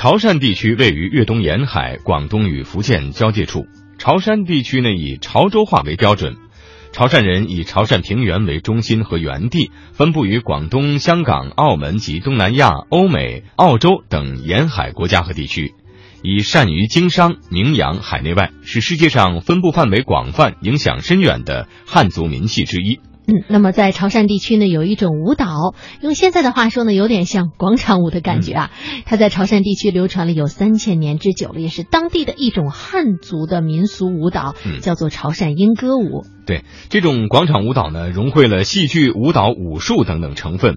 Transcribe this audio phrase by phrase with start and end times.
[0.00, 3.66] 潮汕地区位于粤东沿海，广东与福建交界处。
[3.98, 6.38] 潮汕地区呢以潮州话为标准，
[6.90, 15.74] 潮汕人以潮汕平原为中心和原地，分布于广东、香港、澳门及东南亚、欧美、澳洲等沿海国家和地区。
[16.22, 23.00] 以善于经商、名扬海内外，是世界上分布范围广泛、影响深远的汉族民系之一。
[23.26, 28.70] 嗯，那么在潮汕地区呢，有一种舞蹈，用现在的话说呢，有点像广场舞的感觉啊。
[29.04, 36.24] 它在潮汕地区流传了有三千年之久了，也是当地的一种汉族的民俗舞蹈，叫做潮汕莺歌舞。
[36.44, 40.76] 对，这种广场舞蹈呢，融汇了戏剧、舞蹈、武术等等成分。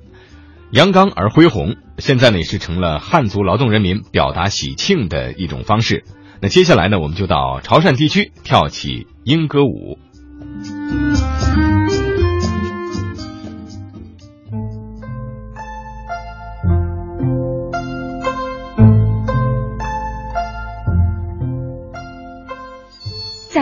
[0.72, 6.04] 阳刚而恢宏，现在呢也是成了汉族劳动人民表达喜庆的一种方式。
[6.42, 9.98] 那接下来呢，我们就到潮汕地区跳起莺歌舞。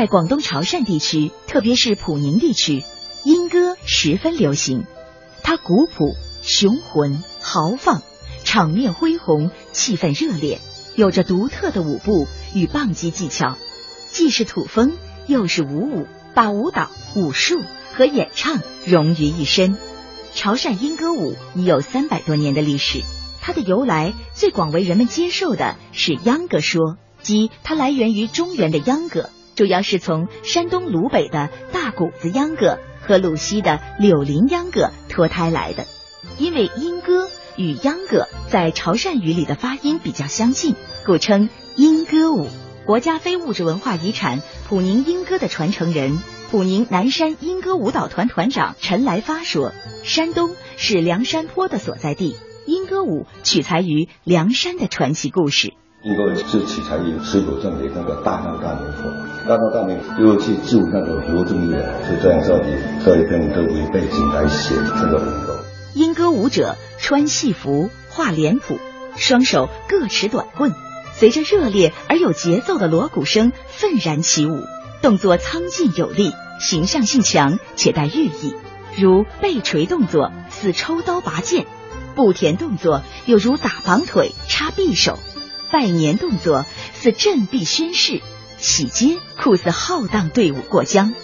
[0.01, 2.83] 在广东潮汕地区，特别是普宁地区，
[3.23, 4.87] 莺歌十分流行，
[5.43, 6.15] 它古朴。
[6.41, 8.01] 雄浑豪放，
[8.43, 10.59] 场面恢宏，气氛热烈，
[10.95, 13.59] 有着独特的舞步与棒击技巧，
[14.09, 14.93] 既是土风，
[15.27, 17.61] 又是舞舞，把舞蹈、武术
[17.93, 19.77] 和演唱融于一身。
[20.33, 23.03] 潮汕莺歌舞已有三百多年的历史，
[23.39, 35.85] 它的由来最广为人们接受的是秧歌说，即它来源于中原的秧歌，主要是从山东鲁北的大谷子秧歌和鲁西的柳林秧歌脱胎来的。
[36.37, 37.27] 因为莺歌
[37.57, 42.47] 与秧歌在潮汕语里的发音比较相近，故称莺歌舞。
[42.85, 46.17] 国家非物质文化遗产普宁莺歌的传承人、
[46.49, 49.71] 普宁南山莺歌舞蹈团团长陈来发说
[50.03, 55.73] ：“山东是梁山坡的所在地，莺歌舞取材于梁山的传奇故事。
[56.03, 59.03] 莺歌是取材于水浒传里那个大闹大名府，
[59.47, 62.69] 大闹大名府就去救那个刘正义的，就这样设计
[63.03, 68.77] 这一篇歌为背景来写这个莺歌。”莺歌舞者穿戏服、画脸谱，
[69.17, 70.73] 双手各持短棍，
[71.13, 74.63] 随着热烈而有节奏的锣鼓声愤然起舞，
[75.01, 78.55] 动作苍劲有力，形象性强且带寓意，
[78.95, 81.65] 如背锤动作似抽刀拔剑，
[82.15, 85.17] 步田动作有如打绑腿、插匕首，
[85.71, 88.21] 拜年动作似振臂宣誓，
[88.61, 91.15] 喜街酷似浩荡队伍过江。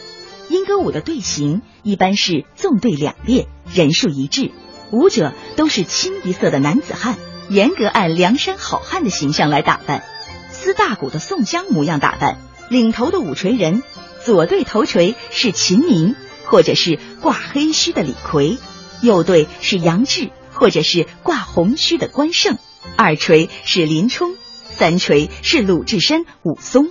[0.50, 4.52] 莺歌舞的队形一般是纵队两列，人数一致，
[4.92, 7.16] 舞者都是清一色的男子汉，
[7.47, 10.03] 严格按梁山好汉的形象来打扮，
[10.50, 12.40] 撕大鼓的宋江模样打扮。
[12.70, 13.84] 领头的舞锤人，
[14.26, 16.16] 左队头锤是秦明，
[16.46, 18.58] 或者是挂黑须的李逵；
[19.02, 22.56] 右队是杨志，或者是挂红须的关胜；
[22.96, 24.34] 二锤是林冲，
[24.70, 26.90] 三锤是鲁智深、武松。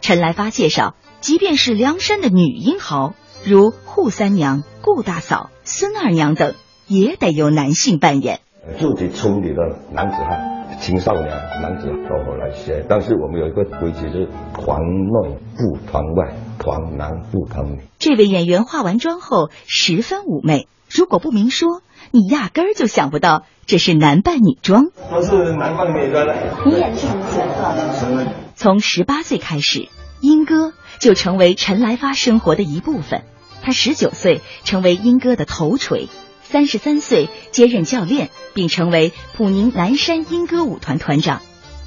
[0.00, 0.94] 陈来发介绍。
[1.20, 3.14] 即便是梁山的女英豪，
[3.44, 6.54] 如扈三娘、顾大嫂、孙二娘等，
[6.86, 8.38] 也得由男性扮演。
[8.78, 11.28] 就得村里的男子汉、青少年、
[11.60, 12.84] 男子都会来学。
[12.88, 17.80] 但是我们有一个规矩，是团内不团外，团男不团女。
[17.98, 21.82] 这位演员化完妆后十分妩媚，如果不明说，
[22.12, 24.86] 你压根儿就想不到这是男扮女装。
[25.10, 26.36] 都是男扮女装的。
[26.64, 28.47] 你演的是什么角色？
[28.58, 29.88] 从十八岁开始，
[30.20, 30.72] 英歌。
[30.98, 33.22] 就成为陈来发生活的一部分。
[33.62, 36.08] 他十九岁成为英歌的头锤，
[36.42, 41.40] 三十三岁接任教练，并成为普宁南山英歌舞团团长。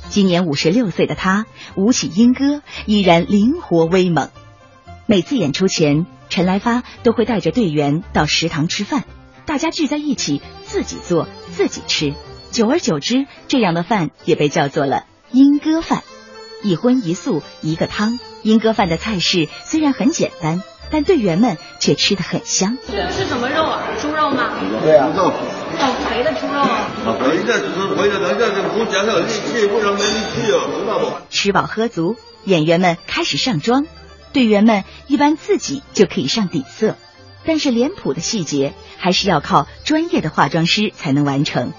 [0.07, 1.45] 今年五十六岁的他
[1.75, 4.29] 舞起英歌依然灵活威猛。
[5.07, 9.03] 每次演出前，陈来发都会带着队员到食堂吃饭，
[9.45, 12.13] 大家聚在一起自己做自己吃。
[12.49, 16.03] 久而久之，这样的饭也被叫做了英歌饭。
[16.63, 22.77] 一荤一素一个汤，英哥饭的菜式虽然很简单，但队员们却吃得很香。
[22.87, 23.83] 是什么肉啊？
[24.01, 24.51] 猪肉吗？
[24.83, 25.31] 对啊，肉。
[25.77, 27.17] 好肥的猪肉啊！
[27.19, 31.17] 肥的只是肥的，人家就不讲有力气，不能没力气哦，知道不？
[31.29, 33.87] 吃饱喝足，演员们开始上妆。
[34.33, 36.97] 队员们一般自己就可以上底色，
[37.45, 41.73] 但是脸谱的细节还是要靠专业的化妆师才能完成。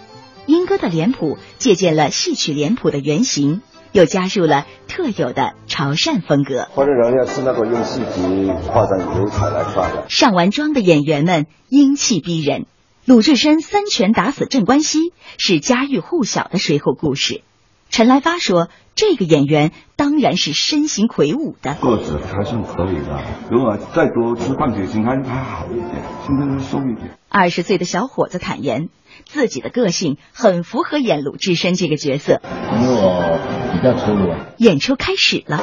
[0.47, 3.62] 英哥的脸谱借鉴了戏曲脸谱的原型。
[3.93, 6.67] 又加入了特有的潮汕风格。
[6.71, 10.06] 或者人家是那个用细节画上油彩来画的。
[10.09, 12.67] 上完妆的演员们英气逼人。
[13.05, 17.43] 鲁智深三拳打死镇关西是家喻户晓的水浒故事。
[17.91, 23.23] 陈来发说：“这个演员当然是身形魁梧的，个子还算可以的。
[23.50, 26.03] 如果再多吃半点心，还还好一点。
[26.25, 28.89] 现在瘦一点。”二十岁的小伙子坦言，
[29.27, 32.41] 自己的个性很符合演鲁智深这个角色。
[32.81, 33.39] 因为我
[33.73, 34.35] 比较粗鲁。
[34.59, 35.63] 演出开始了，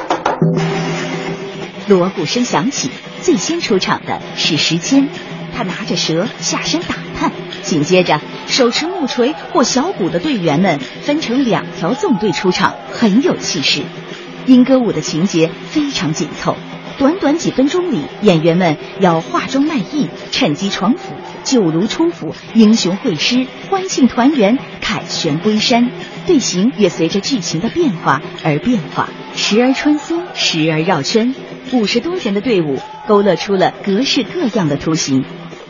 [1.88, 2.90] 锣鼓声响起，
[3.22, 5.08] 最先出场的是时间，
[5.56, 7.32] 他拿着蛇下山打探。
[7.62, 13.82] 紧接着，手持木锤或小鼓的队员们分成两条纵队出场，很有气势。
[14.46, 16.56] 莺歌舞的情节非常紧凑，
[17.00, 21.14] 短短几分钟里，演员们要化妆卖艺、趁机闯府、
[21.44, 25.90] 救炉出府、英雄会师、欢庆团圆、凯旋归山。
[26.26, 31.34] 队形也随着剧情的变化而变化，时而穿梭，时而绕圈。
[31.72, 35.24] 五十多人的队伍勾勒出了各式各样的图形，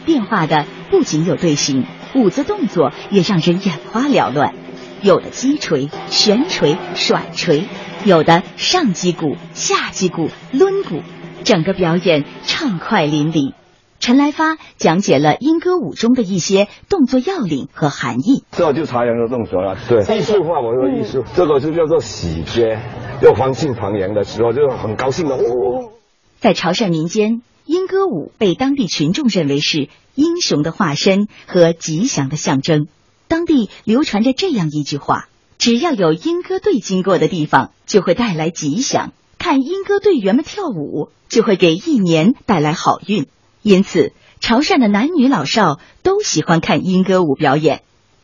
[0.04, 0.66] 变化的。
[0.90, 4.52] 不仅有队形，舞姿动作也让人眼花缭乱。
[5.00, 7.66] 有的击锤、悬锤、甩锤，
[8.04, 11.00] 有的上击鼓、下击鼓、抡鼓，
[11.44, 13.52] 整个表演畅快淋漓。
[13.98, 18.44] 陈来发讲解了莺歌舞中的一些动作要领和含义。
[18.52, 22.78] 这就朝阳的动作了，对，艺术化，我说艺术，这个就叫做喜接，
[23.22, 25.36] 要欢庆团圆的时候，就很高兴的。
[25.36, 25.92] 哦，
[26.38, 27.42] 在潮汕民间。
[27.66, 32.88] 莺歌舞被当地群众认为是英雄的化身和吉祥的象征。
[33.28, 39.10] 当地流传着这样一句话：只要有莺歌队经过的地方，就会带来吉祥；
[39.40, 43.26] 看莺歌队员们跳舞，就会给一年带来好运。
[43.62, 47.80] 因此，潮汕的男女老少都喜欢看莺歌舞表演。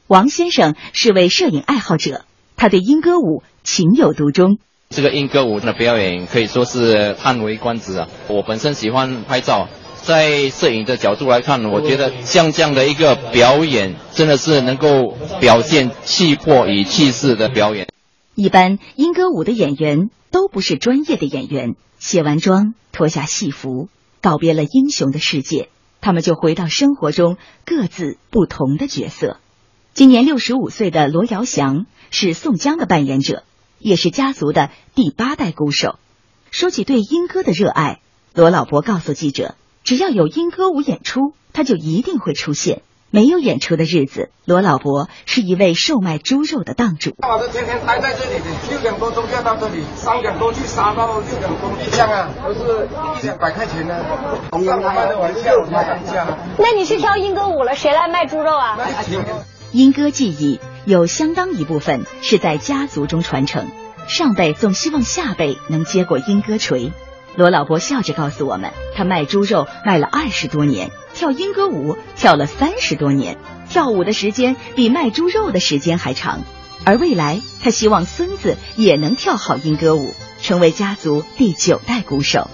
[0.09, 2.27] 王先生是位摄影爱好者，
[2.57, 4.59] 他对莺歌舞情有独钟。
[4.91, 8.09] 这个莺歌舞的表演可以说是叹为观止啊！
[8.29, 9.69] 我本身喜欢拍照，
[10.03, 17.89] 在摄影的角度来看，我觉得像这样的一个表演，真的是能够表现气魄与气势的表演。
[18.37, 23.89] 一般莺歌舞的演员都不是专业的演员，卸完妆，脱下戏服，
[24.21, 29.39] 告别了英雄的世界，他们就回到生活中各自不同的角色。
[29.95, 33.43] 今年六十五岁的罗瑶祥是宋江的扮演者。
[33.79, 35.99] 也是家族的第八代鼓手。
[36.51, 38.01] 说起对莺歌的热爱，
[38.35, 39.55] 罗老伯告诉记者
[39.85, 42.81] ：“只要有莺歌舞演出，他就一定会出现。
[43.17, 47.17] 没有演出的日子，罗老伯是一位售卖猪肉的档主。
[47.51, 52.87] 天天待在这里，六点多钟到这里，三点多去杀到六点多，啊，都是
[53.19, 53.95] 一两百块钱呢。
[54.51, 56.27] 开的玩笑，开玩笑。
[56.59, 58.79] 那你去跳莺歌舞了，谁来卖猪肉啊？
[59.73, 63.67] 莺歌技艺。”有相当一部分是在家族中传承，
[64.07, 66.93] 上辈总希望下辈能接过莺歌锤。
[67.37, 73.37] 罗老伯笑着告诉我们，他卖猪肉卖了二十多年，跳莺歌舞跳了三十多年，
[73.69, 76.41] 跳舞的时间比卖猪肉的时间还长。
[76.85, 82.49] 而未来，他希望孙子也能跳好莺歌舞，成为家族第九代鼓手。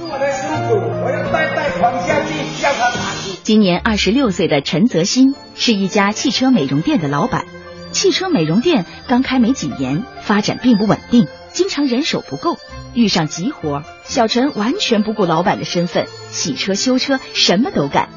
[3.45, 7.45] 今年二十六岁的陈泽新是一家汽车美容店的老板。
[7.93, 12.59] 汽车美容店刚开没几年，发展并不稳定，经常人手不够。
[12.95, 18.11] 遇上急活，小陈完全不顾老板的身份，洗车、修车什么都干。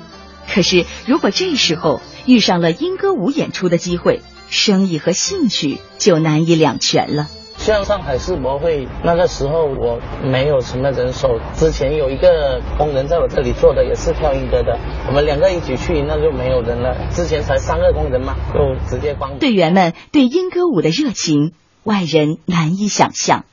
[0.54, 7.28] 可是，如果这时候遇上了英歌舞演出的机会，生意和兴趣就难以两全了。
[7.58, 11.40] 像上海世博会那个时候，我没有什么人手。
[11.56, 14.78] 之前有一个工人在我这里做的，也是跳英歌的。
[15.08, 16.96] 我们两个一起去，那就没有人了。
[17.12, 19.40] 之前才三个工人嘛，就直接关。
[19.40, 21.54] 队员们对英歌舞的热情，
[21.86, 23.46] 外人难以想象。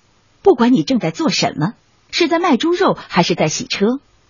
[0.42, 1.74] 不管你正在做什么，
[2.10, 3.86] 是在卖猪肉还是在洗车，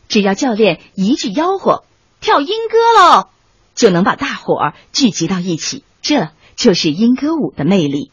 [0.09, 1.85] 只要教练一句吆喝
[2.21, 3.29] “跳莺歌喽”，
[3.75, 5.85] 就能把大伙儿聚集到一起。
[6.03, 8.11] 这就是莺歌舞的魅力。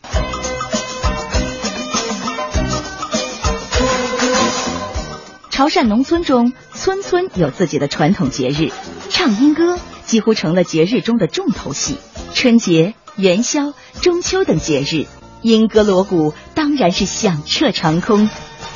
[5.49, 8.71] 潮汕农村中，村村有自己的传统节日，
[9.09, 11.97] 唱莺歌几乎成了节日中的重头戏。
[12.33, 15.05] 春节、元宵、中秋等节日，
[15.41, 18.29] 莺歌锣鼓当然是响彻长空，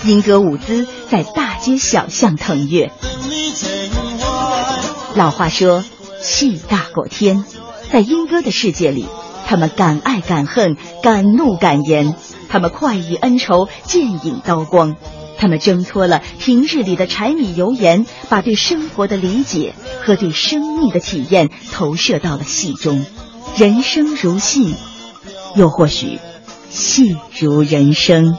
[0.06, 2.92] 英歌舞姿在大街小巷腾跃。
[5.16, 5.84] 老话说，
[6.22, 7.44] 气大过天，
[7.92, 9.06] 在英歌的世界里，
[9.46, 12.16] 他们敢爱敢恨，敢怒敢言，
[12.50, 14.96] 他们快意恩仇，剑影刀光。
[15.38, 23.06] 他们挣脱了平日里的柴米油盐，把对生活的理解和对生命的体验投射到了戏中。
[23.58, 24.74] 人生如戏，
[25.56, 26.20] 又或许
[26.74, 28.38] 戏如人生。